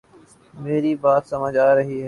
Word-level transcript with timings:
میری 0.53 0.93
بات 0.95 1.23
سمجھ 1.27 1.57
آ 1.59 1.73
رہی 1.75 1.91
ہے 1.91 1.99